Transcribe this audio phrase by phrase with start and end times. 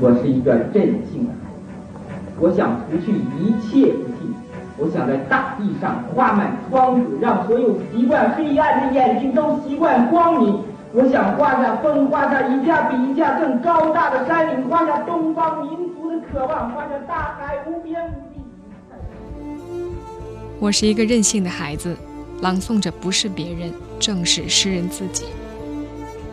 [0.00, 4.34] 我是一个任性的孩子，我想除去一切不幸，
[4.76, 10.60] 我想在大地上画满窗子，让所有习惯黑暗的眼睛都习惯光明。
[10.92, 18.40] 我想画下风，画下一架比一架更高大的山岭，画下东方民族的渴望，画下大海无边无际。
[20.60, 21.96] 我是一个任性的孩子，
[22.40, 25.24] 朗诵者不是别人，正是诗人自己。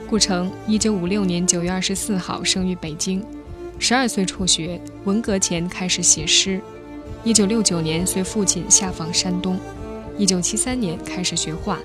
[0.07, 3.23] 顾城，一九五六年九月二十四号生于北京，
[3.83, 6.61] 十二岁辍学，文革前开始写诗。
[7.23, 9.59] 一九六九年随父亲下放山东，
[10.19, 11.79] 一九七三年开始学画，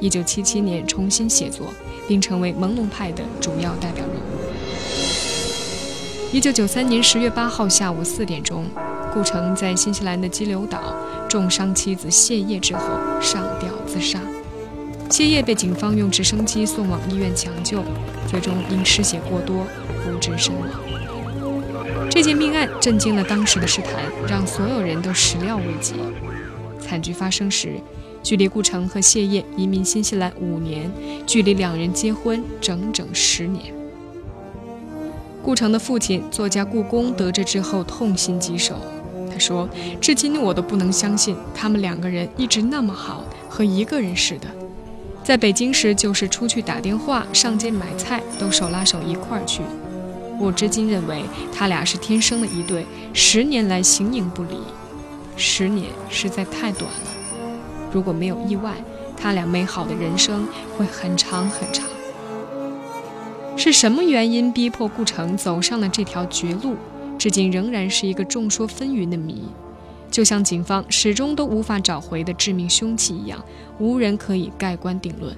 [0.00, 1.68] 一九七七年重新写作。
[2.08, 4.22] 并成为朦胧派的主要代表人物。
[6.32, 8.64] 一九九三年十月八号下午四点钟，
[9.12, 10.96] 顾城在新西兰的激流岛
[11.28, 12.80] 重伤妻子谢烨之后
[13.20, 14.18] 上吊自杀。
[15.10, 17.84] 谢烨被警方用直升机送往医院抢救，
[18.26, 19.66] 最终因失血过多
[20.02, 20.66] 不治身亡。
[22.18, 23.92] 这件命案震惊了当时的诗坛，
[24.28, 25.94] 让所有人都始料未及。
[26.80, 27.74] 惨剧发生时。
[28.24, 30.90] 距离顾城和谢烨移民新西兰五年，
[31.24, 33.72] 距离两人结婚整整十年。
[35.44, 38.74] 顾城的父亲作家顾公得知之后痛心疾首，
[39.32, 39.68] 他说
[40.02, 44.48] ：“至今我都不能相信他们两个人一直那么好，和一个人似的。
[45.22, 49.62] 在北京时就是出去打电话、上街买菜都手拉手一块儿去。
[50.38, 51.22] 我至今认为
[51.52, 54.56] 他俩是天生的一对，十年来形影不离。
[55.36, 57.10] 十年实在太短了。”
[57.92, 58.74] 如果没有意外，
[59.16, 61.88] 他俩美好的人生会很长很长。
[63.56, 66.76] 是什么原因逼迫顾城走上了这条绝路？
[67.18, 69.42] 至今仍然是一个众说纷纭的谜，
[70.08, 73.44] 就像警方始终都无法找回的致命凶器一样，
[73.80, 75.36] 无人可以盖棺定论。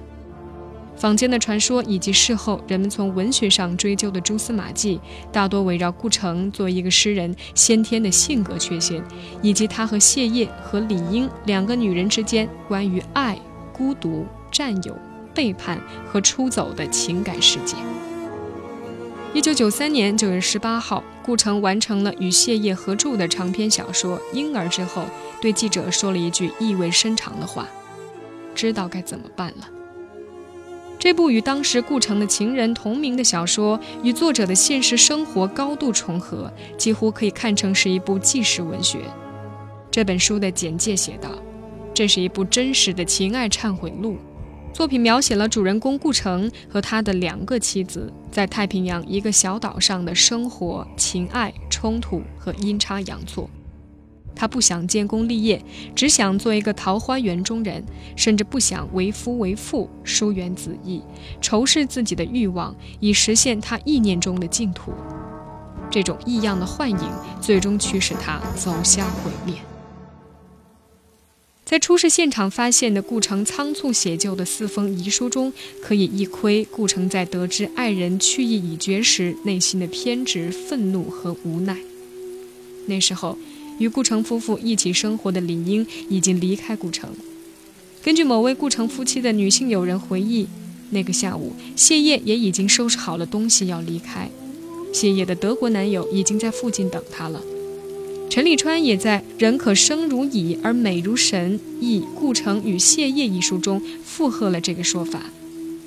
[1.01, 9.03] 坊间的传说以及事后人们从文学上追究的蛛丝马迹，大多围绕顾城作为一个诗人先天的性格缺陷，
[9.41, 13.35] 以及他和谢烨和李英两个女人之间关于爱、
[13.73, 14.95] 孤独、占有、
[15.33, 17.75] 背叛和出走的情感世界。
[19.33, 25.05] 一九九三年九月十八号，顾城完成了与谢烨合著的长篇小说《婴儿》之后，
[25.41, 27.67] 对记者说了一句意味深长的话
[28.53, 29.67] ：“知道该怎么办了。”
[31.01, 38.99] 这部与当时顾城的情人同名的小说，与作者的现实生活高度重合，几乎可以看成是一部纪实文学。
[39.89, 41.31] 这本书的简介写道
[41.91, 44.17] ：“这是一部真实的情爱忏悔录，
[44.71, 53.49] 作品描写了主人公顾城和他的两个妻子在太平洋一个小岛上的生活、情爱、冲突和阴差阳错。”
[54.35, 55.63] 他不想建功立业，
[55.95, 57.83] 只想做一个桃花源中人，
[58.15, 61.01] 甚至不想为夫为妇，疏远子义，
[61.39, 64.93] 仇视自己的欲望，以实现他意念中的净土。
[65.91, 66.99] 这种异样的幻影，
[67.39, 69.55] 最终驱使他走向毁灭。
[71.65, 81.77] 在出事现场发现的顾城仓促写就的四封遗书中，可以一窥顾城在得知爱人去意已决时内心的偏执、愤怒和无奈。
[82.87, 83.37] 那时候。
[83.81, 87.09] 与顾城夫妇一起生活的李英已经离开顾城。
[88.03, 90.45] 根据某位顾城夫妻的女性友人回忆，
[90.91, 94.29] 那个下午，谢烨也已经收拾好了东西要离开。
[94.93, 97.41] 谢烨的德国男友已经在附近等他了。
[98.29, 105.23] 陈立川也在《人可生如蚁而美如神》忆顾城与谢烨一书中附和了这个说法。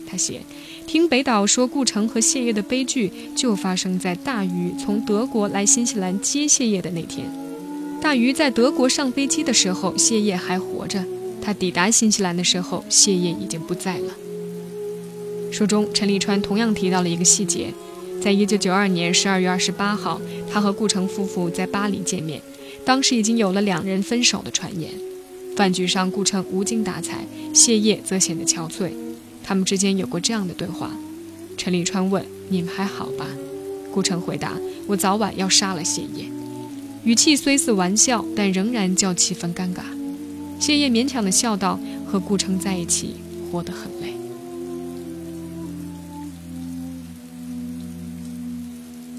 [0.06, 0.41] 他写
[0.87, 7.31] ：“听北岛说，顾城和谢烨的悲剧就发生在大鱼从德国来新西兰接谢烨的那天。”
[8.04, 11.00] 大鱼在德国上飞机的时候，谢烨还活着；
[11.41, 14.12] 他抵达新西兰的时候，谢烨已经不在了。
[15.50, 17.72] 书中，陈立川同样提到了一个细节：
[18.20, 20.20] 在一九九二年十二月二十八号，
[20.53, 22.43] 他和顾城夫妇在巴黎见面，
[22.84, 24.91] 当时已经有了两人分手的传言。
[25.56, 28.91] 饭局上，顾城无精打采，谢烨则显得憔悴。
[29.43, 30.91] 他们之间有过这样的对话：
[31.56, 33.26] 陈立川问：“你们还好吧？”
[33.91, 34.53] 顾城回答
[34.88, 36.26] ：“我早晚要杀了谢烨。”
[37.04, 39.82] 语气虽似玩笑，但仍然叫气氛尴尬。
[40.58, 41.78] 谢烨勉强地笑道
[42.08, 43.16] ：“和顾城在一起，
[43.52, 44.14] 活得很累。”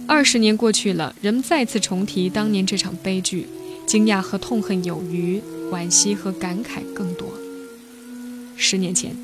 [0.07, 3.45] 二十年过去了，人们再次重提当年这场悲剧，
[3.85, 5.39] 惊讶和痛恨有余，
[5.71, 7.27] 惋惜和感慨更多。
[8.55, 9.15] 十年前，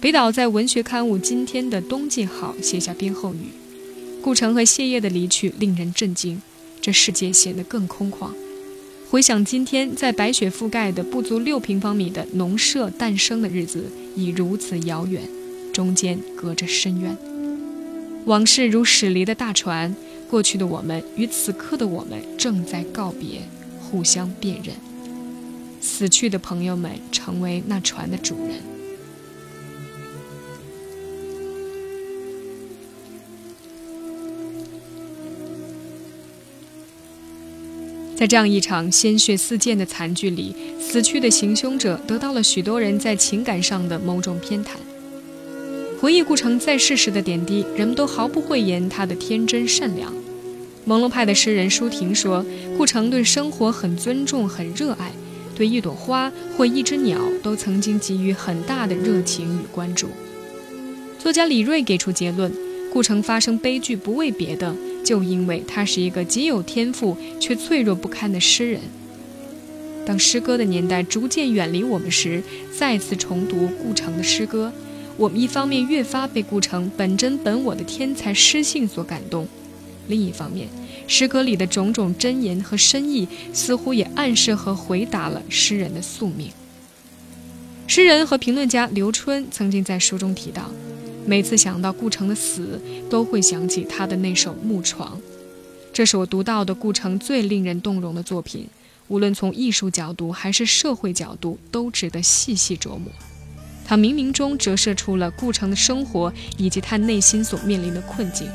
[0.00, 3.48] 北岛在文学刊物《今天的冬季号》写下编后语
[4.22, 6.40] ：“顾城和谢烨的离去令人震惊。”
[6.80, 8.30] 这世界显得更空旷。
[9.10, 13.84] 回想今天，在白雪覆盖的不足六平方米的农舍诞生的日子，
[14.16, 15.22] 已如此遥远，
[15.72, 17.16] 中间隔着深渊。
[18.24, 19.94] 往事如驶离的大船，
[20.28, 23.42] 过去的我们与此刻的我们正在告别，
[23.80, 24.74] 互相辨认。
[25.80, 28.75] 死去的朋友们成为那船的主人。
[38.16, 44.68] 在这样一场鲜血四溅的惨剧里，死去的行凶者得到了许多人在情感上的某种偏袒。
[46.00, 50.10] 回忆顾城在世时的点滴，人们都毫不讳言他的天真善良。
[50.88, 52.42] 朦胧派的诗人舒婷说
[52.78, 55.12] ：“顾城对生活很尊重，很热爱，
[55.54, 60.08] 对一朵花或一只鸟都曾经给予很大的热情与关注。”
[61.20, 62.50] 作家李锐给出结论：
[62.90, 64.74] 顾城发生悲剧不为别的。
[65.06, 68.80] 就因为他是一个极有天赋却脆弱不堪的诗人。
[70.04, 72.42] 当诗歌的年代逐渐远离我们时，
[72.76, 74.72] 再次重读顾城的诗歌，
[75.16, 79.46] 我们一方面越发被顾城本真本我的天才诗性所感动，
[80.08, 80.66] 另一方面，
[81.06, 86.50] 诗歌里的种种真言和深意似乎也暗示和回答了诗人的宿命。
[87.86, 90.68] 诗人和评论家刘春曾经在书中提到。
[91.26, 92.80] 每次想到顾城的死，
[93.10, 95.18] 都会想起他的那首《木床》，
[95.92, 98.68] 这是我读到的顾城最令人动容的作品。
[99.08, 103.10] 无论从艺术角度还是社会角度，都值得细细琢磨。
[103.84, 108.48] 它冥冥中折射出了顾城的生活以及他内心所面临的困境。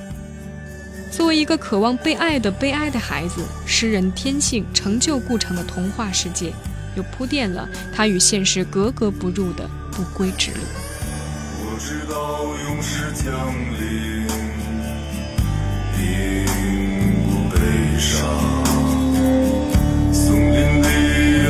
[1.12, 6.54] 作为一个渴望被爱的悲哀的孩子，诗人天性成就顾城的童话世界，
[6.96, 10.58] 又铺垫了他与现实格格不入的不归之路。
[11.84, 12.14] 直到
[12.68, 13.26] 勇士降
[13.80, 14.28] 临，
[15.98, 16.00] 并
[17.26, 17.58] 不悲
[17.98, 18.14] 伤。
[20.14, 20.86] 松林里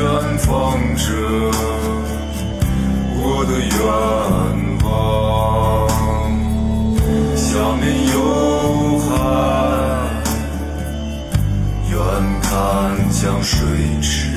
[0.00, 0.08] 安
[0.38, 0.48] 放
[0.96, 1.04] 着
[3.14, 3.78] 我的愿
[4.82, 4.88] 望，
[7.36, 7.44] 下
[7.76, 7.82] 面
[8.14, 8.16] 有
[9.00, 9.12] 海，
[11.90, 11.94] 远
[12.40, 12.50] 看
[13.12, 13.60] 像水
[14.00, 14.32] 池，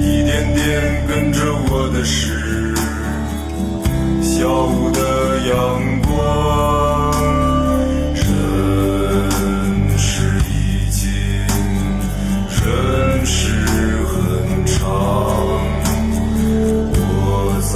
[0.00, 1.38] 一点点跟着
[1.70, 2.39] 我的诗。
[4.40, 6.10] 下午的阳光，
[8.14, 8.24] 人
[9.98, 11.12] 世已尽，
[12.48, 13.50] 人世
[14.06, 14.88] 很长，
[16.96, 16.96] 我
[17.60, 17.68] 在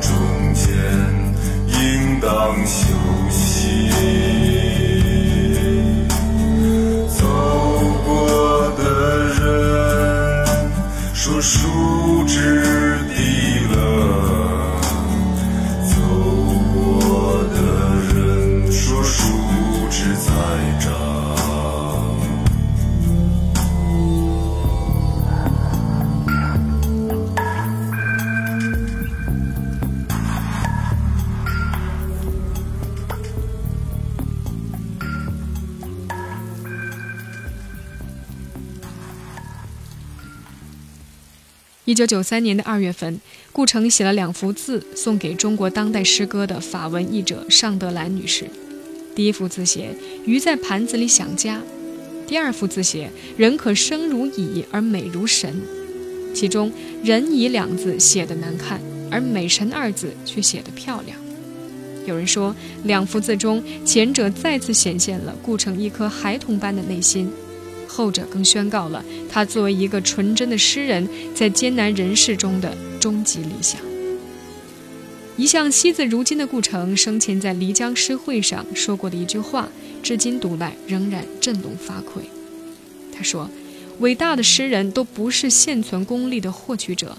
[0.00, 0.08] 中
[0.54, 0.64] 间，
[1.68, 2.26] 应当
[2.64, 2.72] 休
[3.28, 3.92] 息。
[7.10, 7.20] 走
[8.06, 8.08] 过
[8.78, 8.80] 的
[9.28, 9.38] 人
[11.12, 12.34] 说树枝
[13.14, 13.20] 低
[41.92, 43.20] 一九九三年的二月份，
[43.52, 48.46] 顾城写了两幅字送给中国当代诗歌的法文译者尚德兰女士。
[49.14, 49.90] 第一幅字写
[50.24, 51.60] “鱼在盘子里想家”，
[52.26, 55.54] 第二幅字写“人可生如蚁而美如神”。
[56.32, 56.72] 其中
[57.04, 58.80] “人蚁”两字写得难看，
[59.10, 61.18] 而“美神”二字却写得漂亮。
[62.06, 67.30] 有人说，两幅字中，前者再次显现了顾城一颗孩童般的内心。
[67.94, 73.78] 后者更宣告了他作为一个纯真的诗人，在艰难人世中的终极理想。
[75.36, 79.68] 一向惜字如金的顾城，生前在漓江诗会上说过的一句话，
[80.02, 82.22] 至今读来仍然振聋发聩。
[83.14, 83.50] 他说
[84.00, 87.18] ：“伟大的诗人都不是现存功利的获取者，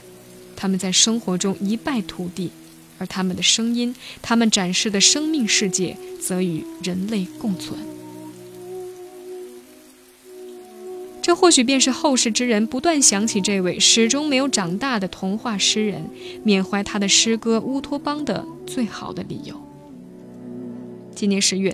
[0.55, 2.49] 他们在生活中一败涂地，
[2.97, 7.77] 而他们的声音，他们展示的生命世界，则与人类共存。”
[11.23, 16.09] 这或许便是后世之人不断想起这位始终没有长大的童话诗人，
[16.43, 19.55] 缅怀他的诗歌《乌托邦》的最好的理由。
[21.15, 21.73] 今年十月，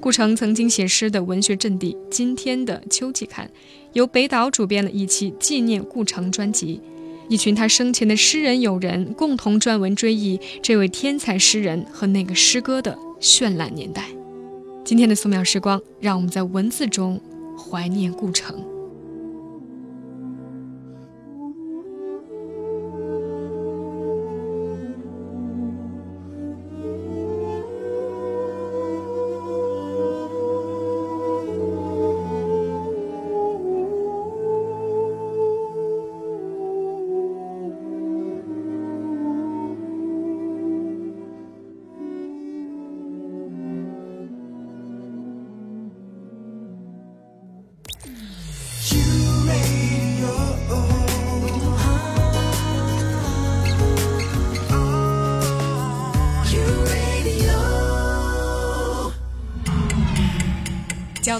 [0.00, 3.46] 顾城曾经写诗的文学阵地《今天的秋季刊》，
[3.94, 6.82] 由北岛主编了一期纪念顾城专辑，
[7.30, 14.04] 一群他生前的诗人友人共同撰文追忆这位天才诗人和那个诗歌的绚烂年代。
[14.84, 17.18] 今天的素描时光，让我们在文字中
[17.56, 18.62] 怀念顾城。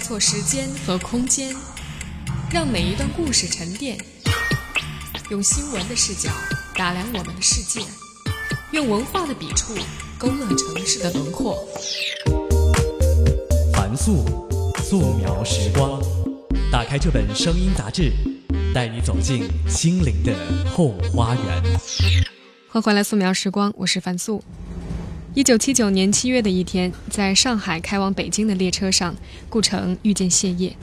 [0.01, 1.55] 错时间和空间，
[2.51, 3.97] 让每一段故事沉淀。
[5.29, 6.29] 用新闻的视角
[6.75, 7.85] 打量我们的世界，
[8.71, 9.73] 用文化的笔触
[10.17, 11.65] 勾勒城市的轮廓。
[13.73, 14.25] 凡素，
[14.83, 16.01] 素描时光。
[16.71, 18.11] 打开这本声音杂志，
[18.73, 20.33] 带你走进心灵的
[20.75, 21.63] 后花园。
[22.69, 24.43] 欢迎回来，素描时光，我是樊素。
[25.33, 29.15] 一九七九年七月的一天，在上海开往北京的列车上，
[29.49, 30.75] 顾城遇见谢烨。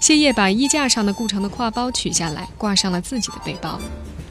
[0.00, 3.80] 谢烨把衣架上的顾城的挎包取下来，挂上了自己的背包。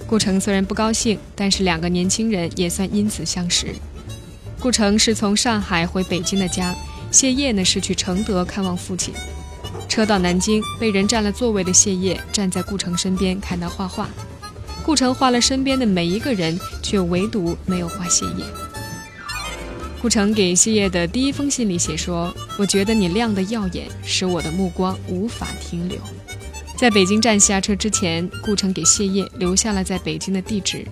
[0.06, 3.74] 顾城虽然不高兴，但是两个年轻人也算因此相识。
[4.60, 6.76] 顾城是从上海回北京的家，
[7.10, 9.14] 谢烨呢是去承德看望父亲。
[9.88, 14.10] 车到南京，被人占了座位的谢烨站在顾城身边，看他画画。
[14.86, 18.44] 顾城画了身边的每一个人，却唯独没有画谢烨。
[20.04, 25.98] 顾城给谢烨的第一封信里写说：“我觉得你亮得耀眼，使我的目光无法停留。”
[26.76, 30.86] 在北京站下车之前，顾城给谢烨留下了在北京的地址。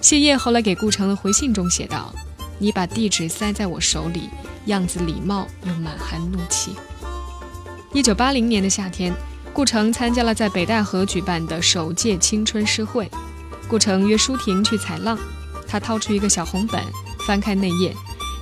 [0.00, 2.14] 谢烨后来给顾城的回信中写道
[2.58, 4.30] ：“你把地址塞在我手里，
[4.64, 6.70] 样子礼貌又满含怒气。”
[7.92, 9.12] 一九八零年的夏天，
[9.52, 13.06] 顾城参加了在北戴河举办的首届青春诗会。
[13.68, 15.18] 顾城约舒婷去采浪，
[15.68, 16.82] 他掏出一个小红本，
[17.26, 17.94] 翻开内页，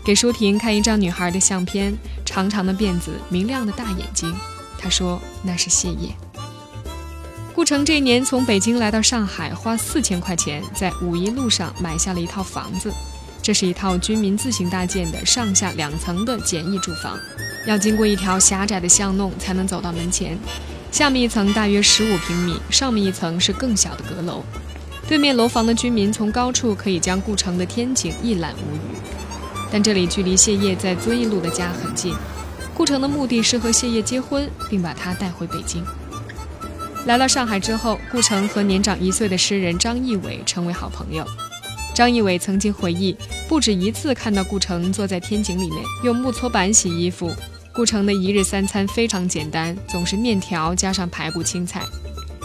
[0.08, 4.34] 给舒婷看一张女孩的相片，长长的辫子，明亮的大眼睛。
[4.78, 6.08] 他说那是谢烨。
[7.54, 12.90] 顾城这一年从北京来到上海，花四千块钱在五一路上买下了一套房子。
[13.42, 17.18] 这是一套军民自行搭建的上下两层的简易住房。
[17.66, 20.38] 要经过一条狭窄的巷弄才能走到门前，
[20.90, 24.42] 下面一层大约十五平米，上面一层是更小的阁楼。
[25.06, 29.17] 对面楼房的居民从高处可以将顾城的天景一览无余。
[29.70, 32.14] 但这里距离谢烨在遵义路的家很近。
[32.74, 35.84] 顾城的目的是和谢烨结婚，并把他带回北京。
[37.06, 41.24] 来到上海之后，顾城和年长一岁的诗人张义伟成为好朋友。
[41.94, 43.16] 张义伟曾经回忆，
[43.48, 47.34] 不止一次看到顾城坐在天井里面用木搓板洗衣服。
[47.74, 51.82] 顾城的一日三餐非常简单，总是面条加上排骨青菜。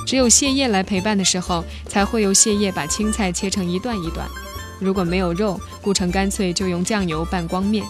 [0.06, 4.28] 只有谢烨来陪伴的时候，才会由谢烨把青菜切成一段一段。
[4.84, 7.86] 如果没有肉，顾城干脆就用酱油拌光面。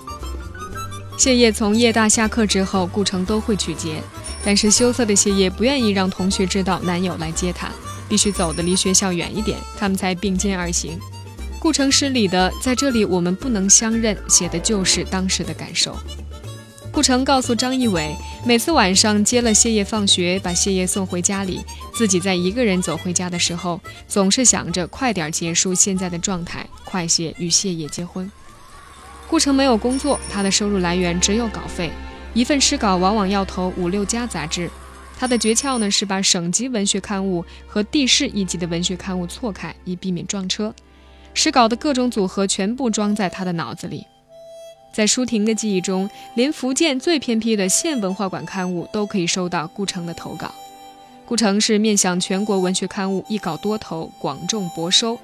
[1.17, 4.01] 谢烨从夜大下课之后，顾城都会去接，
[4.45, 7.69] 但是羞涩的谢烨不愿意让同学知道男友来接她，
[8.07, 10.99] 必须走得离学校远一点，他们才并肩而行。
[11.59, 15.97] 顾城诗里的“在这里我们不能相认”，写的就是当时的感受。
[16.93, 21.59] 顾城告诉张一伟，每次晚上接了谢烨放学，把谢烨送回家里，
[21.91, 28.31] 自己在一个人走回家的时候，总是想着快点结束现在的状态，快些与谢烨结婚。
[29.27, 31.89] 顾城没有工作，他的收入来源只有稿费，
[32.35, 34.69] 一份诗稿往往要投五六家杂志。
[35.17, 40.71] 他的诀窍呢是把省级文学刊物和地市一级的文学刊物错开，以避免撞车。
[41.33, 44.05] 诗稿的各种组合全部装在他的脑子里。
[44.93, 50.53] 在舒婷的记忆中，连福建最偏僻的县文化馆刊物都可以收到顾城的投稿。
[51.25, 55.17] 顾城是面向全国文学刊物一稿多投，广种博收，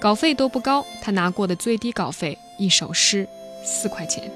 [0.00, 0.84] 稿费都不高。
[1.00, 3.28] 他拿过的最低稿费，一首诗
[3.64, 4.28] 四块钱。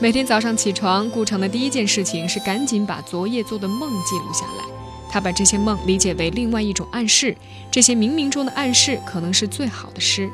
[0.00, 4.87] 每天早上起床，顾城的第一件事情是赶紧把昨夜做的梦记录下来。
[5.18, 7.36] 他把这些梦理解为另外一种暗示，
[7.72, 10.30] 这些冥冥中的暗示可能是最好的诗。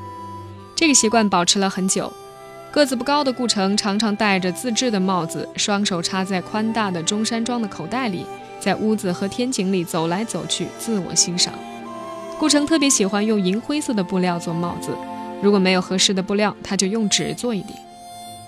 [0.76, 2.12] 这个习惯保持了很久。
[2.70, 8.26] 个子不高的顾城常常戴着自制的帽子，双手插在宽大的中山装的口袋里，
[8.60, 11.54] 在屋子和天井里走来走去，自我欣赏。
[12.38, 14.90] 顾城特别喜欢用银灰色的布料做帽子，
[15.40, 17.74] 如果没有合适的布料，他就用纸做一顶。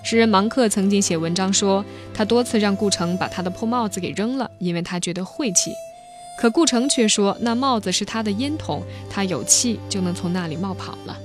[0.03, 5.71] 诗人芒克曾经写文章说，他多次让顾城把他的破帽子给扔了，因为他觉得晦气。
[6.37, 11.17] 可顾城却说，那帽子是他的烟筒，他有气就能从那里冒跑了。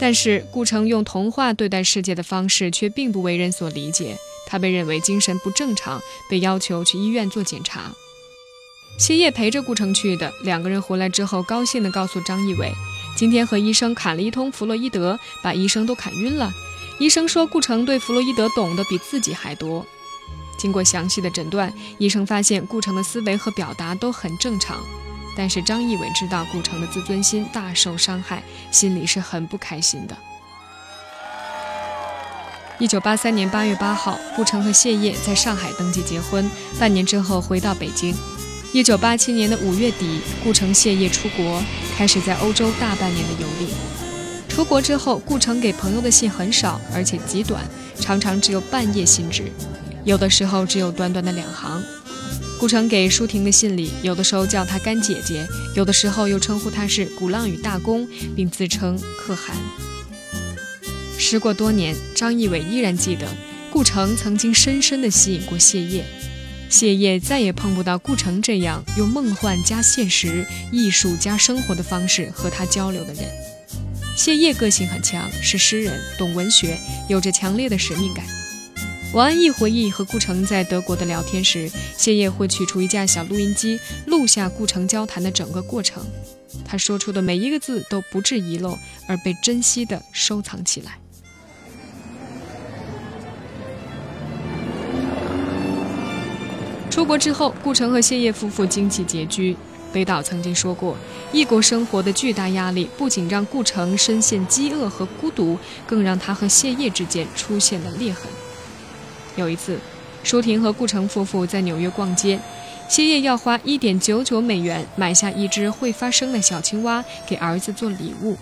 [0.00, 4.16] 但是顾城用童话对待世界的方式却并不为人所理解，
[4.46, 7.92] 他被认为精神不正常，被要求去医院做检查。
[8.98, 12.72] 谢烨陪着顾城去的，两个人回来之后，高兴地告诉张艺伟，
[13.14, 16.50] 今天和医生侃了一通弗洛伊德，把医生都侃晕了。
[16.98, 19.86] 医生说顾城对弗洛伊德懂得比自己还多。
[20.58, 24.78] 经过详细的诊断，医生发现顾城的思维和表达都很正常，
[25.36, 30.16] 但是张义伟知道顾城的自尊心大受伤害，心里是很不开心的。
[32.78, 38.14] 一九八三年八月八号，顾城和谢烨在上海登记结婚，半年之后回到北京。
[38.72, 41.62] 一九八七年的五月底，顾城、谢烨出国，
[41.96, 43.68] 开始在欧洲大半年的游历。
[44.46, 47.64] 出国之后，顾城给朋友的信很少，而且极短，
[47.98, 49.44] 常常只有半页信纸，
[50.06, 51.82] 有的时候只有短短的两行。
[52.58, 59.54] 顾城给舒婷的信里，有的时候叫她干姐姐，有的时候又称呼她是鼓浪屿大公，并自称可汗。
[61.18, 63.26] 时过多年，张艺伟依然记得，
[63.70, 66.04] 顾城曾经深深地吸引过谢烨。
[66.70, 73.24] 谢烨再也碰不到顾城这样用梦幻加现实、艺术加生活的方式和他交流的人。
[74.16, 78.24] 谢烨个性很强，是诗人，懂文学，有着强烈的使命感。
[79.12, 86.04] 王安忆回忆和顾城在德国的聊天时，谢烨会取出一架小录音机，录下顾城交谈的整个过程。
[86.66, 88.76] 他说出的每一个字都不致遗漏，
[89.08, 90.98] 而被珍惜地收藏起来。
[96.90, 99.56] 出国之后，顾城和谢烨夫妇经济拮据。
[99.92, 100.94] 北岛曾经说过，
[101.32, 108.24] 异国生活的巨大压力不仅让顾城深陷饥饿和孤独，更让他和谢烨之间出现了裂痕。
[109.36, 109.78] 有一次，
[110.22, 112.40] 舒婷和顾城夫妇在纽约逛街，
[112.88, 118.36] 谢烨要花一点九九美元买下一只会发声的小青蛙给儿子做礼物。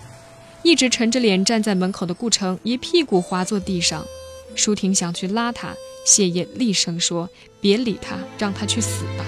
[0.63, 4.03] 一直沉着脸站在门口的顾城一屁股滑坐地上，
[4.55, 5.75] 舒婷想去拉他。
[6.05, 9.25] 谢烨厉声说：“别理他，让他去死吧。”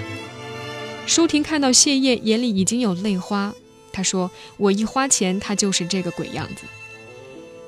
[1.05, 3.53] 舒婷看到谢烨眼里已经有泪花，
[3.91, 6.63] 他说：“我一花钱，他就是这个鬼样子。”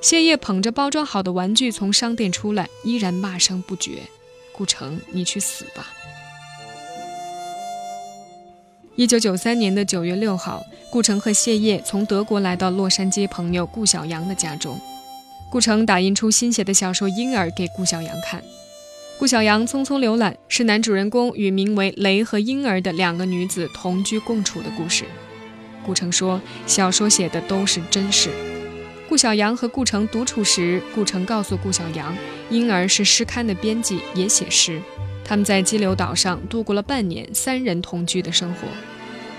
[0.02, 4.04] 谢烨捧着包装好的玩具从商店出来，依然骂声不绝
[4.54, 5.88] ：“顾城，你去死吧！”
[8.96, 14.80] 一九九三年的九月六号，顾城和谢烨从德国来到洛杉矶朋友顾小阳的家中，
[15.52, 18.42] 顾城打印出新写的小说《婴儿》给顾小阳看。
[19.18, 25.04] 顾小阳匆匆浏览，是男主人公与名为雷和婴儿的两个女子同居共处的故事。
[25.86, 28.30] 顾城说，小说写的都是真事。
[29.20, 32.16] 小阳和顾城独处时，顾城告诉顾小阳，
[32.50, 34.82] 婴儿是诗刊的编辑，也写诗。
[35.26, 38.60] 他们在激流岛上度过了半年三人同居的生活。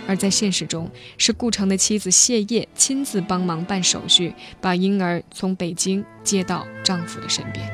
[0.07, 7.67] 而在现实中，是顾城的妻子谢烨亲自帮忙办手续，把婴儿从北京接到丈夫的身边。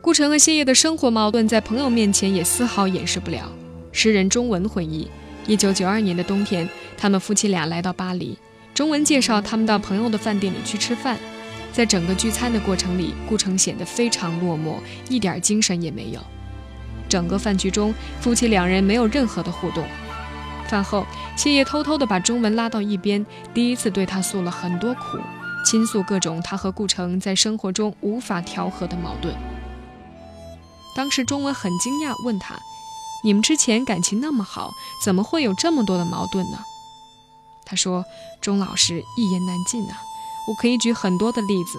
[0.00, 3.50] 顾城和谢烨的生活矛盾在朋友面前也丝毫掩饰不了。
[3.90, 5.10] 诗人钟文回忆，
[5.46, 8.38] 一九九二年的冬天，他们夫妻俩来到巴黎。
[8.72, 11.18] 钟文介绍他们到朋友的饭店里去吃饭，
[11.72, 14.76] 在整个聚餐的过程里，顾城显得非常落寞，
[15.08, 16.20] 一点精神也没有。
[17.08, 19.84] 整个饭局中，夫妻两人没有任何的互动。
[20.68, 21.04] 饭后，
[21.36, 25.18] 谢烨偷偷地把钟文拉到一边，第一次对他诉了很多苦，
[25.66, 29.34] 倾诉各种他和顾城在生活中无法调和的矛盾。
[30.94, 32.54] 当时钟文很惊讶，问他
[33.22, 34.72] ：“你们之前感情那么好，
[35.04, 36.58] 怎么会有这么多的矛盾呢？”
[37.64, 38.04] 他说
[38.42, 39.96] ：“钟老师一言难尽啊，
[40.48, 41.78] 我可以举很多的例子，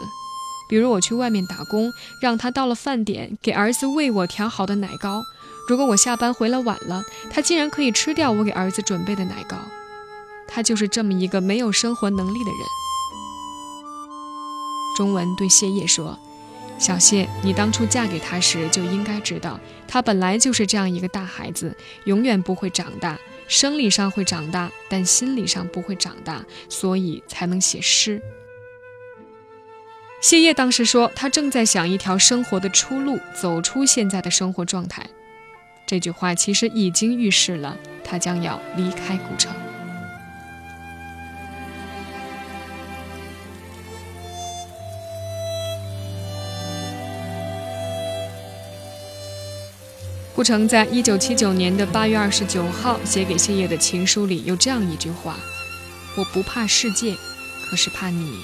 [0.69, 5.21] 比如我去外面打工，让他到了饭点给儿子喂我调好的奶糕，
[5.67, 9.57] 如果我下班回来晚了，他竟然可以吃掉我给儿子准备的奶糕。
[10.47, 12.61] 他就是这么一个没有生活能力的人。”
[14.95, 16.17] 钟文对谢烨说。
[16.81, 23.19] 小谢，你当初嫁给他时就应该知道，他本来就是这样一个大孩子，永远不会长大。
[23.47, 28.19] 生理上会长大，但心理上不会长大，所以才能写诗。
[30.21, 35.05] 谢烨当时说，他正在想一条生活的出路，走出现在的生活状态。
[35.85, 39.53] 这句话其实已经预示了他将要离开古城。
[50.41, 55.37] 顾城在一九七九年的八月二十九号写给谢烨的情书里有这样一句话
[56.17, 57.15] ：“我不怕世界，
[57.69, 58.39] 可是怕你。”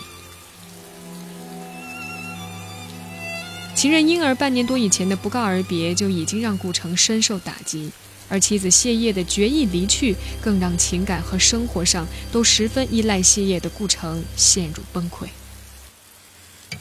[3.73, 7.89] 情人婴儿半年多以前的不告而别就已经让顾城深受打击，
[8.29, 15.25] 而妻子谢烨的决意离去，更让情感和生活上都十分依赖谢烨的顾城陷入崩溃。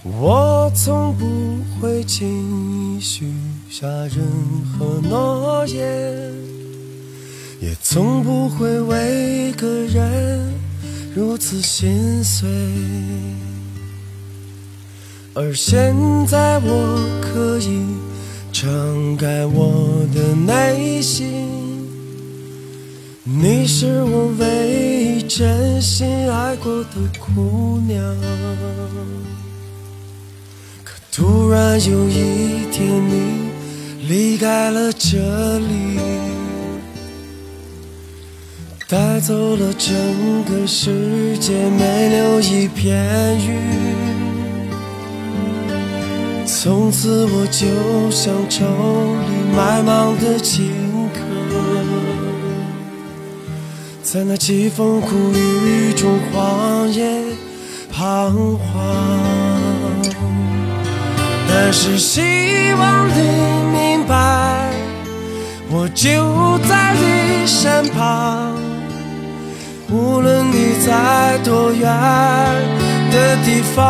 [0.08, 1.26] 我从不
[1.80, 3.26] 会轻易许
[3.68, 4.24] 下任
[4.78, 6.32] 何诺言，
[7.60, 10.54] 也从不会为一个人
[11.14, 12.48] 如此心碎。
[15.34, 15.94] 而现
[16.26, 17.84] 在我可以
[18.52, 21.86] 敞开我的内心，
[23.24, 28.00] 你是我唯一真心爱过的姑娘。
[31.16, 33.48] 突然有一天，你
[34.06, 35.16] 离开了这
[35.60, 35.98] 里，
[38.86, 39.96] 带走了整
[40.44, 43.56] 个世界，没留一片云。
[46.44, 50.70] 从此我就像愁里埋芒的荆
[51.14, 51.18] 轲，
[54.02, 57.22] 在那凄风苦雨中荒野
[57.90, 59.35] 彷徨。
[61.58, 62.20] 但是希
[62.78, 63.22] 望你
[63.72, 64.68] 明白，
[65.70, 68.52] 我就在你身旁，
[69.90, 71.88] 无论你在多远
[73.10, 73.80] 的地方。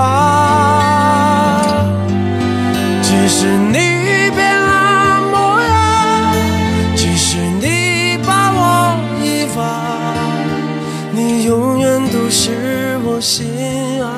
[3.02, 6.32] 即使你变了模样，
[6.94, 10.14] 即使你把我遗忘，
[11.10, 13.44] 你永远都是我心
[14.00, 14.08] 爱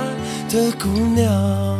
[0.50, 1.77] 的姑娘。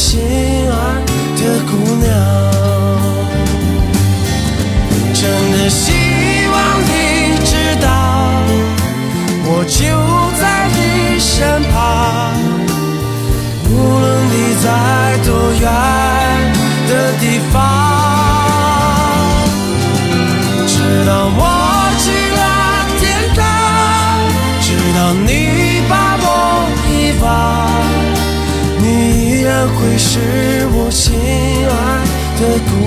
[0.00, 0.29] 是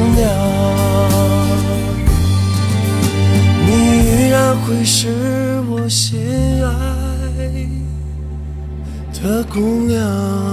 [0.04, 0.22] 姑娘。
[3.66, 6.20] 你依然会是我心
[6.62, 6.70] 爱
[9.14, 10.53] 的姑娘。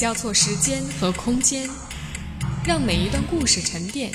[0.00, 1.68] 交错时间和空间，
[2.64, 4.10] 让每一段故事沉淀。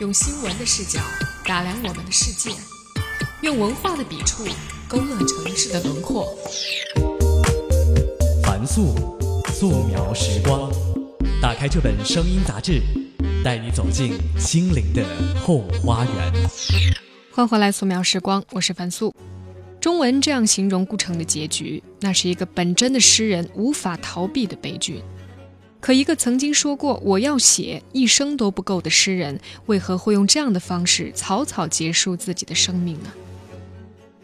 [0.00, 0.98] 用新闻的视角
[1.44, 2.52] 打量我们的世界，
[3.42, 4.46] 用文化的笔触
[4.88, 6.26] 勾勒城市的轮廓。
[8.42, 8.94] 凡素，
[9.52, 10.72] 素描时光。
[11.42, 12.80] 打开这本声音杂志，
[13.44, 15.04] 带你走进心灵的
[15.44, 16.32] 后花园。
[17.30, 19.14] 欢迎回来，素描时光，我是凡素。
[19.86, 25.00] 中文这样形容顾城的结局，那是一个本真的诗人无法逃避的悲剧。
[25.78, 33.12] 可一个曾经说过“我要写一生都不够”的诗人，为何会用这样的方式草草结束自己的生命呢？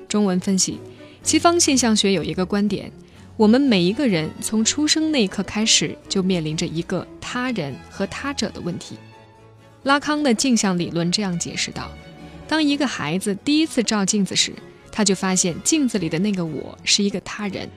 [0.08, 0.80] 中文分析，
[1.22, 2.90] 西方现象学有一个观点：
[3.36, 8.96] 我们每一个人从出生那一刻开始，就面临着一个他人和他者的问题。
[9.84, 11.88] 拉康的镜像理论这样解释道：
[12.48, 14.52] 当一个孩子第一次照镜子时，
[14.92, 17.68] 他就发现镜子里的那个我是一个他人，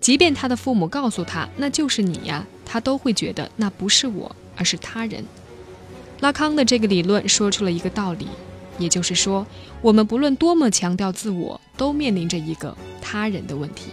[0.00, 5.24] 即便他的父母告诉他那就是你呀，他都会觉得那不是我，而是他人。
[6.20, 8.26] 拉康的这个理论说出了一个道理，
[8.78, 9.46] 也就是说，
[9.80, 13.90] 我们不论多么强调自我，都面临着一个他人的问题。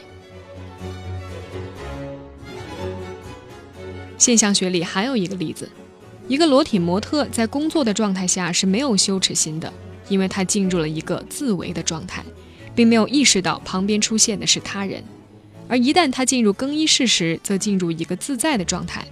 [4.18, 5.70] 现象学里还有一个例子，
[6.30, 9.72] 一个裸体模特在工作的状态下是没有羞耻心的，
[10.08, 12.24] 因为他进入了一个自为的状态，
[12.76, 15.04] 并没有意识到旁边出现的是他人。
[15.68, 19.06] 而一旦他进入更衣室时，则进入一个自在的状态。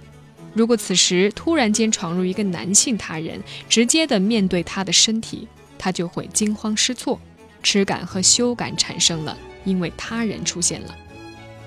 [0.54, 5.48] 如果此时突然间闯入一个男性他人，直接的面对他的身体，
[5.78, 7.18] 他就会惊慌失措，
[7.62, 10.96] 耻感和羞感产生了，因为他人出现了。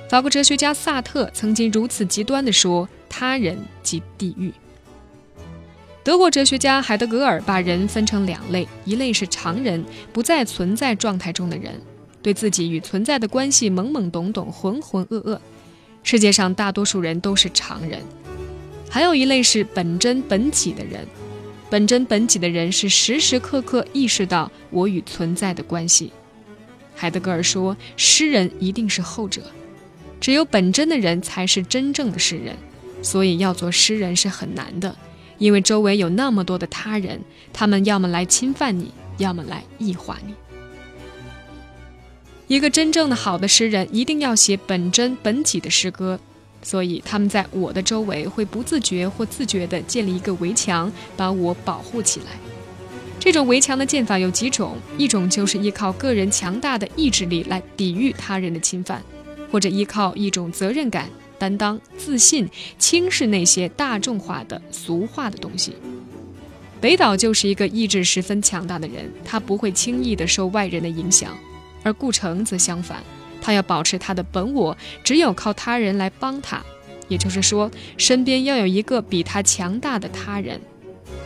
[0.10, 2.88] 法国哲学家萨特曾经如此极端地说。
[3.18, 4.52] 他人即地狱。
[6.06, 11.82] 德国哲学家海德格尔把人分成两类，一类是常人，不在存在状态中的人，
[12.22, 15.40] 对自己与存在的关系懵懵懂懂、浑浑噩噩。
[16.04, 18.04] 世界上大多数人都是常人。
[18.88, 21.08] 还有一类是本真本己的人，
[21.72, 26.14] 本真本己的人是时时刻刻意识到我与存在的关系。
[26.94, 29.42] 海德格尔说，诗人一定是后者，
[30.22, 32.56] 只有本真的人才是真正的诗人。
[33.02, 34.96] 所以要做诗人是很难的，
[35.38, 37.20] 因为周围有那么多的他人，
[37.52, 40.34] 他们要么来侵犯你，要么来异化你。
[42.48, 46.20] 一个真正的好的诗人一定要写本真本己的诗歌，
[46.62, 52.28] 所以他们在我的周围会不自觉或自觉地建立一个围墙，把我保护起来。
[53.20, 59.02] 这种围墙的建法有几种，一种就是依靠个人强大的意志力来抵御他人的侵犯，
[59.52, 61.10] 或者依靠一种责任感。
[61.38, 65.76] 担当、自信，轻视那些大众化的、俗化的东西。
[66.82, 71.32] 北岛就是一个意志十分强大的人，他不会轻易的受外人的影响；
[71.84, 73.02] 而顾城则相反，
[73.42, 76.62] 他要保持他的本我，只有靠他人来帮他。
[77.08, 80.60] 也就是说，身边要有一个比他强大的他人，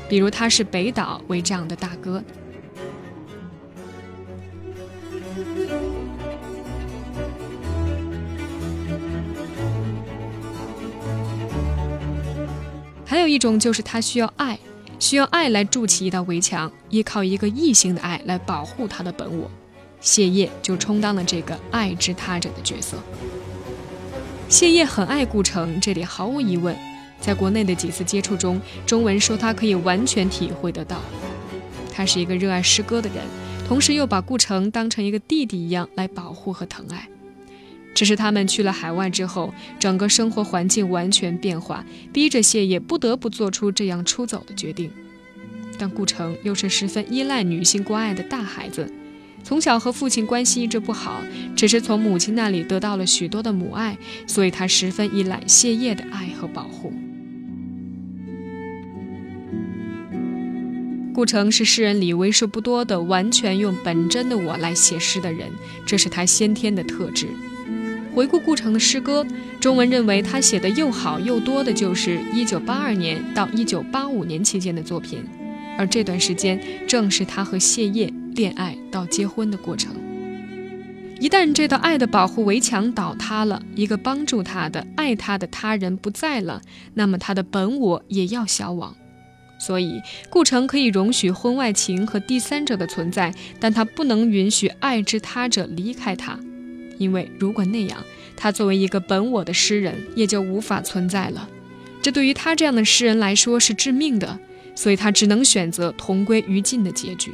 [0.08, 2.24] 比如他是北岛为这样的大哥。
[13.10, 14.60] 还有一种就是他需要爱，
[15.00, 19.50] 需要爱来筑起一道围墙，依靠一个异性的爱来保护他的本我。
[20.00, 23.00] 谢烨就充当了这个爱之他者的角色。
[24.48, 26.78] 谢烨很爱顾城，这里毫无疑问。
[27.20, 31.02] 在国内的几次接触中，中文说他可以完全体会得到。
[31.92, 33.24] 他是一个热爱诗歌的人，
[33.68, 37.10] 同时又把顾城当成一个弟弟一样来保护和疼爱。
[38.00, 41.84] 只是他们去了海外之后，整个生活环境完全变化，
[42.14, 44.90] 逼着谢烨不得不做出这样出走的决定。
[45.78, 48.90] 但顾城又是十分依赖女性关爱的大孩子，
[49.44, 51.22] 从小和父亲关系一直不好，
[51.58, 56.94] 只是从母亲那里得到了许多的母爱，所以他十分依赖谢烨的爱和保护。
[61.14, 65.50] 顾城是诗人里为数不多的完全用本真的我来写诗的人，
[65.86, 67.28] 这是他先天的特质。
[68.14, 69.26] 回顾顾城的诗歌，
[69.60, 75.24] 中文认为他写的又好又多的就是1982年到1985年期间的作品，
[75.78, 79.96] 而这段时间正是他和谢烨恋爱到结婚的过程。
[81.20, 86.62] 一旦这道爱的保护围墙倒塌了，一个帮助他的、爱他的他人不在了，
[86.94, 88.96] 那么他的本我也要消亡。
[89.60, 96.40] 所以，顾城可以容许婚外情和第三者的存在，但他不能允许爱之他者离开他。
[97.00, 101.50] 因为如果那样，他作为一个本我的诗人也就无法存在了。
[102.02, 104.40] 这对于他这样的诗人来说是致命的，
[104.76, 107.32] 所以他只能选择同归于尽的结局。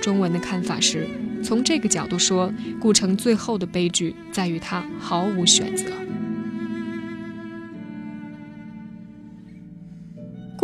[0.00, 1.08] 中文的看法是，
[1.42, 5.86] 从这个角度说，顾城最后的悲剧在于他毫无选择。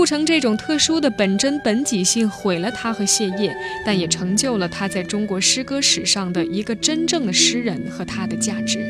[0.03, 3.55] 顾城这种特殊的本真本己性毁了他和谢烨，
[3.87, 8.85] 但也成就了他在中国诗歌史上的一个真正的诗人和他的价值。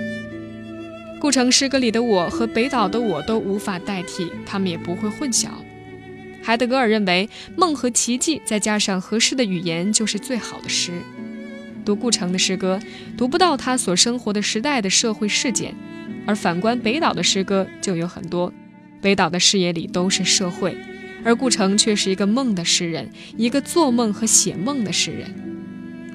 [1.21, 5.49] 顾城诗歌里的我和北岛的我都无法代替，他们也不会混淆。
[6.43, 10.93] 海德格尔认为，梦和奇迹再加上合适的语言就是最好的诗。
[11.85, 12.81] 读顾城的诗歌，
[13.19, 15.75] 读不到他所生活的时代的社会事件，
[16.27, 18.51] 而反观北岛的诗歌就有很多。
[19.03, 20.75] 北岛的视野里都是社会。
[21.25, 25.35] 而顾城却是一个梦的诗人，一个做梦和写梦的诗人。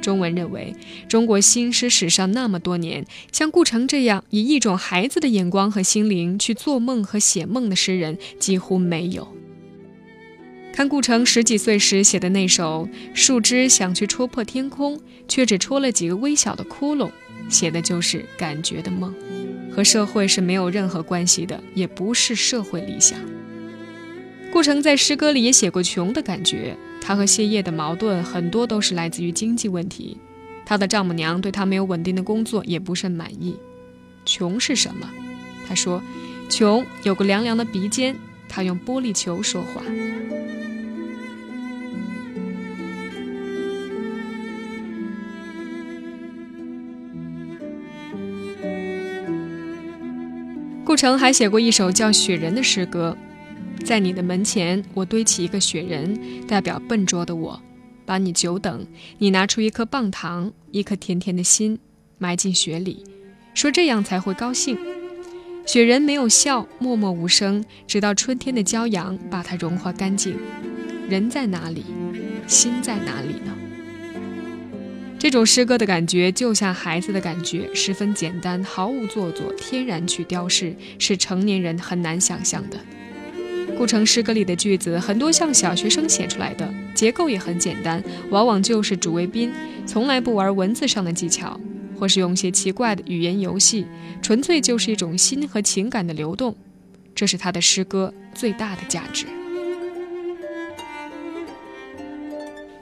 [0.01, 0.73] 中文认为，
[1.09, 9.27] 中国新诗史上那么多年，像顾城这样以一种孩子的眼光和心灵去做梦和写梦的诗人几乎没有。
[10.73, 17.07] 看顾城十几岁时写的那首《树枝想去戳破天空，却只戳了几个微小的窟窿》，
[17.49, 19.13] 写的就是感觉的梦，
[19.71, 23.19] 和社会是没有任何关系的，也不是社会理想。
[24.51, 30.17] 顾城在诗歌里也写过穷的感觉，他和谢烨的矛盾很多都是来自于经济问题，
[30.65, 33.55] 他的丈母娘对他没有稳定的工作也不甚满意。
[34.25, 35.07] 穷是什么？
[35.67, 36.01] 他说，
[36.49, 38.15] 穷有个凉凉的鼻尖，
[38.49, 39.83] 他用玻璃球说话。
[50.83, 53.15] 顾城还写过一首叫《雪人》的诗歌，
[53.87, 57.57] 在你的门前，我堆起一个雪人，代表笨拙的我，
[58.05, 58.85] 把你久等。
[59.17, 61.79] 你拿出一颗棒糖，一颗甜甜的心，
[62.17, 63.05] 埋进雪里，
[63.53, 64.77] 说这样才会高兴。
[65.65, 70.35] 雪人没有笑，默默无声，直到春天的骄阳把它融化干净。
[71.09, 71.85] 人在哪里？
[72.45, 73.55] 心在哪里呢？
[75.17, 82.77] 这种诗歌的感觉就像孩子的感觉，十分简单，毫无做作，天然去雕饰，是成年人很难想象的。
[83.77, 89.51] 顾城诗歌里的句子很多像小学生写出来的，结构也很简单，往往就是主谓宾，
[89.85, 91.59] 从来不玩文字上的技巧，
[91.95, 93.85] 或是用些奇怪的语言游戏，
[94.19, 96.55] 纯粹就是一种心和情感的流动，
[97.13, 99.27] 这是他的诗歌最大的价值。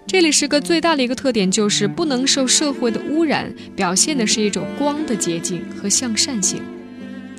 [0.08, 6.62] 这里诗歌最大的一个特点就是不能受社会的污染，表现的是一种光的洁净和向善性。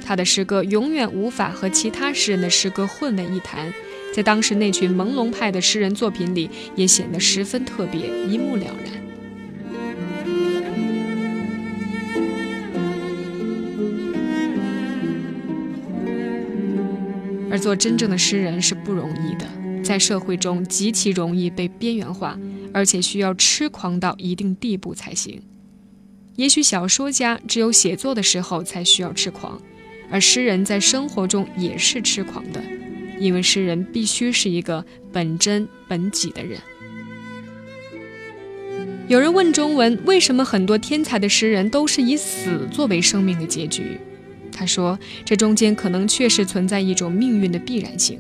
[0.07, 3.73] 他的诗歌永远无法和其他诗人的诗歌混为一谈，
[4.15, 8.93] 在当时那群朦胧派的诗人作品里，也显得十分特别，一目了然。
[17.51, 19.49] 而做真正的诗人是不容易的，
[19.83, 22.39] 在社会中极其容易被边缘化。
[22.73, 25.41] 而且需要痴狂到一定地步才行。
[26.35, 29.59] 也许小说家只有写作的时候才需要痴狂，
[30.11, 32.63] 而诗人在生活中也是痴狂的，
[33.19, 36.59] 因为诗人必须是一个本真本己的人。
[39.09, 44.01] 有人问中文为什么很多天才的诗人都是以死作为生命的结局？
[44.51, 48.19] 他说，这中间可能确实存在一种命运的必然性。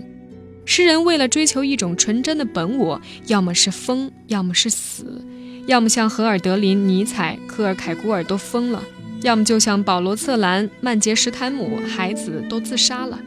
[0.64, 5.24] 诗人为了追求一种纯真的本我，要么是疯，要么是死，
[5.66, 8.84] 要么像荷尔德林、尼采、科尔凯郭尔都疯了，
[9.22, 13.18] 要么就像保罗·策兰、曼杰什坦姆、海子都自杀了。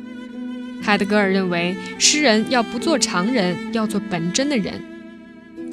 [0.82, 4.82] 海德格尔认为，诗人要不做常人，要做本真的人，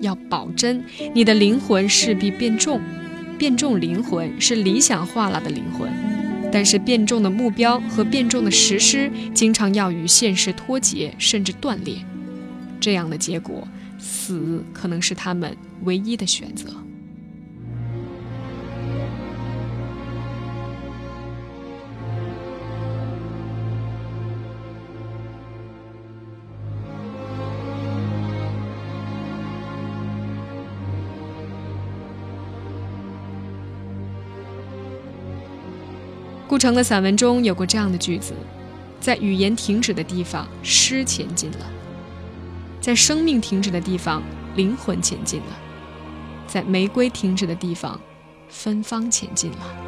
[0.00, 0.83] 要保真，
[1.14, 2.81] 你的灵魂势必变重，
[3.38, 5.88] 变重灵魂是理想化了的灵魂。
[6.52, 11.96] 但是变重的目标和变重的实施，经常要与现实脱节，甚至断裂。
[12.81, 13.66] 这样的结果，
[13.98, 16.86] 死可能是他们唯一的选择。
[36.48, 38.32] 顾城的散文中有过这样的句子：
[39.00, 41.66] 在语言停止的地方，诗前进了；
[42.80, 44.22] 在生命停止的地方，
[44.54, 45.52] 灵魂前进了；
[46.46, 48.00] 在玫瑰停止的地方，
[48.48, 49.86] 芬芳前进了。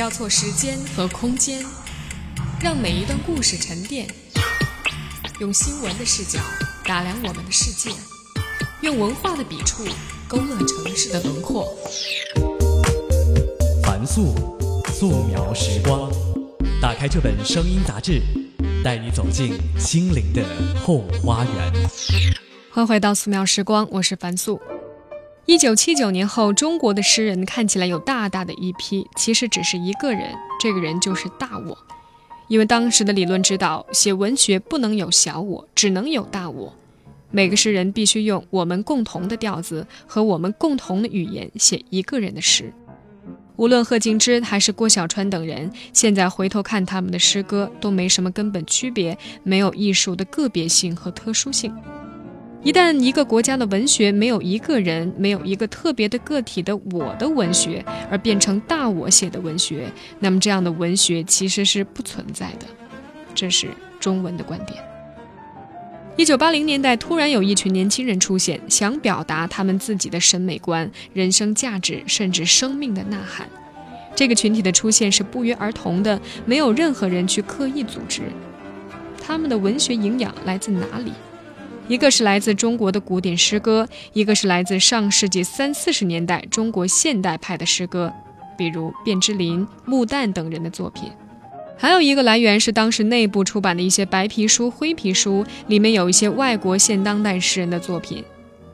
[0.00, 1.62] 交错时间和空间，
[2.58, 4.08] 让每一段故事沉淀。
[5.40, 6.40] 用新闻的视角
[6.86, 7.94] 打量我们的世界，
[8.80, 9.84] 用文化的笔触
[10.26, 11.68] 勾勒城市的轮廓。
[13.82, 14.34] 凡素，
[14.90, 16.10] 素描时光。
[16.80, 18.22] 打开这本声音杂志，
[18.82, 20.42] 带你走进心灵的
[20.82, 21.72] 后花园。
[22.70, 24.58] 欢迎回到素描时光，我是樊素。
[25.46, 31.76] 一九七九年后，中国的诗人看起来有大大的一批，其实只是一个人，这个人就是大我。
[32.46, 36.72] 因为当时的理论指导，写文学不能有小我，只能有大我。
[37.32, 42.72] 每个诗人必须用我们共同的调子和我们共同的语言写一个人的诗。
[43.56, 51.74] 无论贺敬之还是郭小川等人，现在回头看他们的诗歌，都没什么根本区别，没有艺术的个别性和特殊性。
[52.62, 62.66] 一旦一个国家的文学没有一个人，没有一个特别的个体的我的文学，而变成大我写的文学，那么这样的文学其实是不存在的。
[63.34, 64.78] 这是中文的观点。
[66.16, 73.48] 一九八零年代，突然有一群年轻人出现，想表达他们自己的审美观、人生价值，甚至生命的呐喊。
[74.14, 78.20] 这个群体的出现是不约而同的，没有任何人去刻意组织。
[79.18, 81.12] 他们的文学营养来自哪里？
[81.90, 88.12] 一个是来自中国的古典诗歌，一个是来自上世纪三四十年代中国现代派的诗歌，
[88.56, 91.10] 比如卞之琳、穆旦等人的作品。
[91.76, 98.22] 还有一个来源是当时内部出版的一些白皮书、灰皮书，里面有一些外国现当代诗人的作品。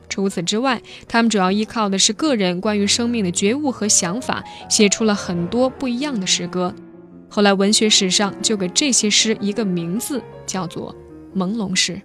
[0.07, 6.71] 除此之外，他们主要依靠的是个人关于生命的觉悟和想法，写出了很多不一样的诗歌。
[7.27, 10.95] 后来文学史上就给这些诗一个名字，叫做
[11.35, 11.99] 朦胧诗。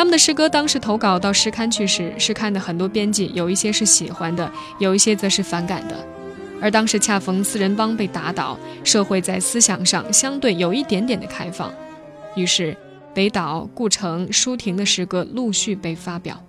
[0.00, 5.94] 他们的诗歌当时投稿到诗刊去时，诗刊的很多编辑有一些是喜欢的，有一些则是反感的。
[6.58, 11.70] 而当时恰逢四人帮被打倒，社会在思想上相对有一点点的开放，
[12.34, 12.74] 于是
[13.12, 16.42] 北岛、顾城、舒婷的诗歌陆续被发表。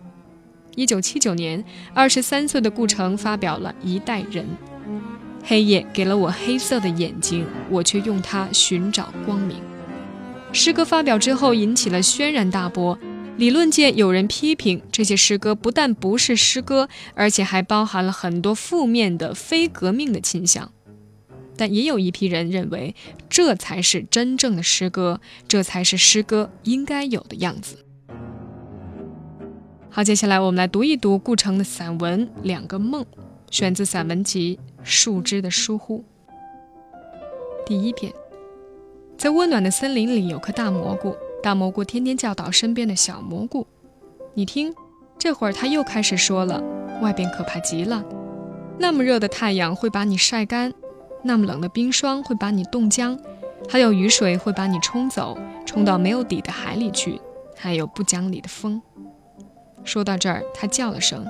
[0.75, 1.61] 一九七九年，
[1.93, 4.45] 二十三岁的顾城发表了《一代人》，
[5.43, 9.57] 黑夜给了我黑色的眼睛，我却用它寻找光明。
[10.53, 12.97] 诗歌发表之后，引起了轩然大波。
[13.37, 20.71] 理论界有人批评这些诗歌不但不是诗歌，而且还包含了很多负面的非革命的倾向。
[21.57, 22.95] 但也有一批人认为，
[23.29, 27.85] 这才是真正的诗歌，这才是诗歌应该有的样子。
[29.89, 33.03] 好，接下来我们来读一读顾城的散文《两个梦》，
[33.49, 35.99] 选自散文集《树枝的疏忽》。
[37.65, 38.11] 第一篇，
[39.17, 41.15] 在温暖的森林里有棵大蘑菇。
[41.41, 43.65] 大蘑菇天天教导身边的小蘑菇
[44.35, 44.71] ：“你听，
[45.17, 46.61] 这会儿他又开始说了，
[47.01, 48.03] 外边可怕极了。
[48.77, 50.71] 那么热的太阳会把你晒干，
[51.23, 53.17] 那么冷的冰霜会把你冻僵，
[53.67, 55.35] 还有雨水会把你冲走，
[55.65, 57.19] 冲到没有底的海里去，
[57.57, 58.79] 还有不讲理的风。”
[59.83, 61.25] 说到这儿，他叫了声：“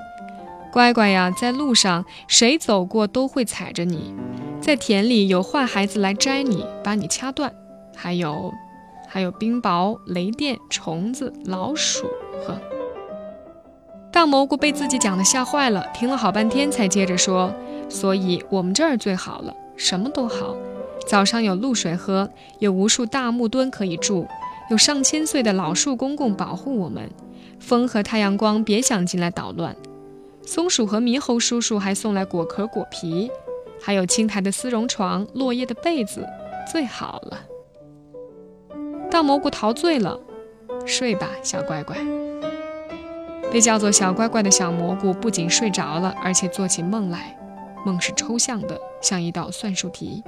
[0.73, 4.13] 乖乖呀，在路上谁走过都会踩着你，
[4.59, 7.53] 在田里有坏孩子来摘你，把你掐断，
[7.95, 8.53] 还有……”
[9.13, 12.07] 还有冰雹、雷电、虫子、老鼠。
[12.47, 12.57] 呵，
[14.09, 17.53] 大蘑菇被自己讲的吓坏了，停了好半天才接着说
[17.89, 20.55] ：“所以我们这儿最好了，什么都好。
[21.05, 24.25] 早上有露水喝，有无数大木墩可以住，
[24.69, 27.09] 有上千岁的老树公公保护我们。
[27.59, 29.75] 风和太阳光别想进来捣乱。
[30.45, 33.29] 松鼠和猕猴叔叔还送来果壳、果皮，
[33.81, 36.25] 还有青苔的丝绒床、落叶的被子，
[36.71, 37.41] 最好了。”
[39.11, 40.17] 大蘑菇陶醉了，
[40.85, 41.97] 睡吧，小乖乖。
[43.51, 47.37] 被叫做小乖乖的小蘑菇不仅睡着了，而且做起梦来。
[47.85, 50.23] 梦是抽象的，像一道算术题。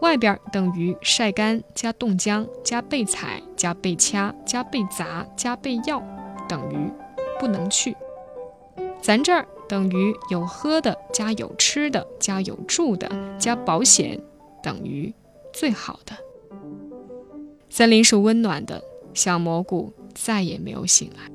[0.00, 6.02] 外边等于晒干加冻僵加被踩加被掐加被砸加被要，
[6.46, 6.92] 等于
[7.40, 7.96] 不能去。
[9.00, 13.08] 咱这儿等于有喝的加有吃的加有住的
[13.38, 14.20] 加保险，
[14.62, 15.14] 等于
[15.54, 16.14] 最好的。
[17.74, 21.32] 森林是温暖的，小蘑菇再也没有醒来。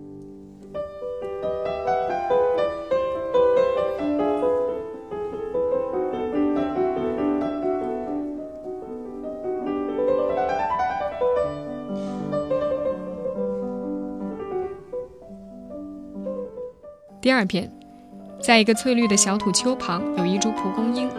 [17.20, 17.72] 第二篇，
[18.40, 21.10] 在一个翠绿的小土丘旁，有一株蒲公英，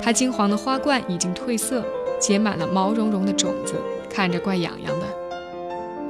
[0.00, 1.84] 它金黄的花冠已经褪色，
[2.18, 3.74] 结满了毛茸茸的种子。
[4.14, 5.06] 看着怪痒痒的。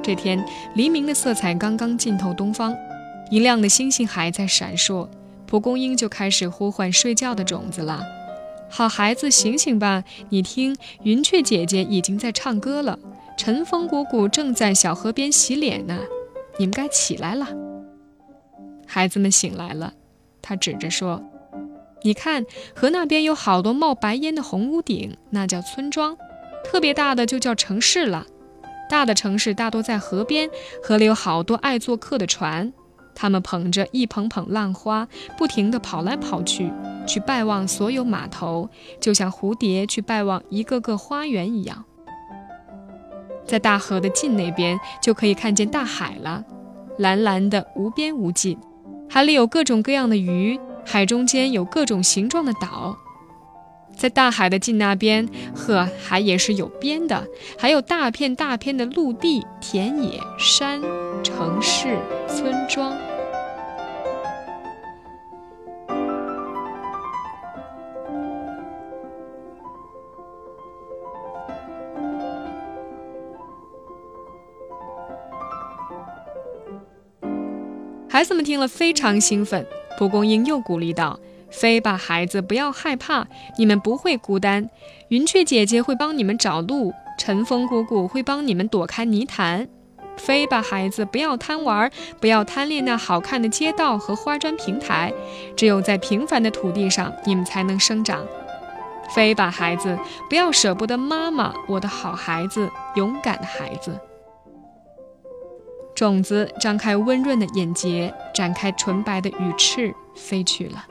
[0.03, 0.45] 这天，
[0.75, 2.75] 黎明的色彩刚刚浸透东方，
[3.31, 5.09] 银亮的星星还在闪烁，
[5.47, 8.03] 蒲公英就开始呼唤睡觉的种子了。
[8.69, 10.03] 好孩子，醒醒吧！
[10.29, 12.99] 你听，云雀姐姐已经在唱歌了，
[13.37, 15.99] 晨风姑姑正在小河边洗脸呢。
[16.59, 17.47] 你们该起来了。”
[18.85, 19.93] 孩子们醒来了，
[20.43, 21.23] 他指着说
[22.03, 22.45] ：“你看，
[22.75, 26.15] 河那边有好多冒白烟的红屋顶，那叫村庄；
[26.65, 28.25] 特别大的就叫城市了。
[28.89, 30.49] 大的城市大多在河边，
[30.83, 32.73] 河里有好多爱做客的船。”
[33.17, 35.07] 他们捧着一捧捧浪花，
[35.37, 36.69] 不停地跑来跑去，
[37.07, 41.85] 去拜望所有码头，就像蝴蝶去拜望一个个花园一样。
[43.45, 46.43] 在大河的近那边，就可以看见大海了，
[46.97, 48.57] 蓝蓝的，无边无际。
[49.09, 52.97] 海里有各种各样的鱼，海中间有各种形状的岛。
[53.97, 57.27] 在大海的近那边，呵，海也是有边的，
[57.57, 60.81] 还有大片大片的陆地、田野、山、
[61.23, 62.95] 城市、村庄。
[78.07, 79.65] 孩子们听了非常兴奋，
[79.97, 81.19] 蒲公英又鼓励道。
[81.55, 83.27] 飞吧，孩子，不要害怕，
[83.57, 84.69] 你们不会孤单。
[85.07, 89.69] 云雀姐姐会帮你们找路，晨风姑姑会帮你们躲开泥潭。
[90.17, 91.89] 飞吧，孩子，不要贪玩，
[92.19, 95.13] 不要贪恋那好看的街道和花砖平台。
[95.55, 98.25] 只有在平凡的土地上，你们才能生长。
[99.11, 99.97] 飞吧，孩子，
[100.29, 103.97] 不要舍不得妈妈，我的好孩子，勇敢的孩子。
[105.95, 110.85] 种子张开温润的眼睫，展开纯白的羽翅，飞去了。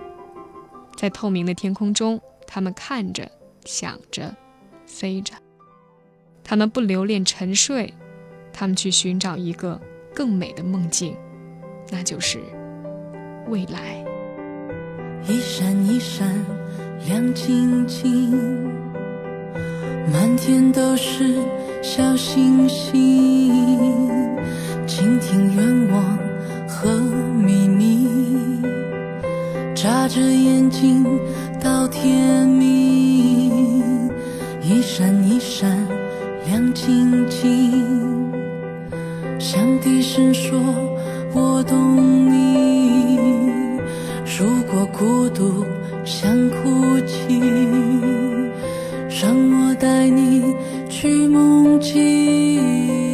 [1.05, 3.31] 在透明的天空中，他们看着、
[3.67, 4.35] 想着、
[4.87, 5.35] 飞着。
[6.43, 7.93] 他们不留恋沉睡，
[8.55, 9.79] 他们去寻找一个
[10.15, 11.15] 更美的梦境，
[11.91, 12.41] 那就是
[13.49, 14.03] 未来。
[15.29, 16.27] 一闪一闪
[17.07, 18.33] 亮晶晶，
[20.11, 21.35] 满天都是
[21.83, 23.53] 小星星，
[24.87, 26.19] 倾听愿望
[26.67, 26.89] 和
[27.35, 28.24] 秘密。
[29.85, 31.05] 眨着眼睛
[31.63, 34.09] 到天明，
[34.63, 35.77] 一闪一闪
[36.47, 38.33] 亮晶晶，
[39.39, 40.59] 想低声说
[41.35, 43.19] 我懂你。
[44.25, 45.63] 如果孤独
[46.03, 47.39] 想哭泣，
[49.21, 50.45] 让我带你
[50.89, 53.14] 去梦境。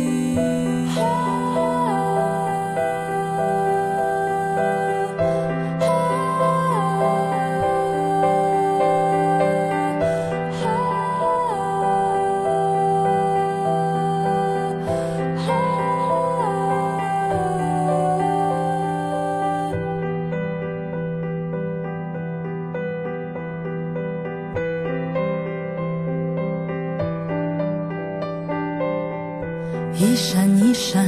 [30.01, 31.07] 一闪一闪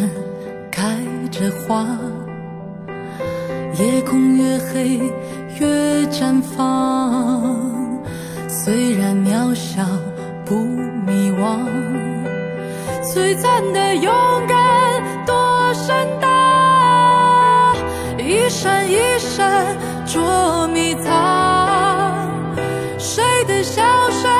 [0.70, 0.98] 开
[1.30, 1.86] 着花，
[3.78, 4.98] 夜空越黑
[5.58, 7.56] 越绽放。
[8.46, 9.82] 虽然渺小
[10.44, 10.56] 不
[11.06, 11.58] 迷惘，
[13.02, 14.12] 璀璨的勇
[14.46, 17.74] 敢多盛大。
[18.18, 19.74] 一闪一闪
[20.04, 22.28] 捉迷藏，
[22.98, 24.30] 谁的笑声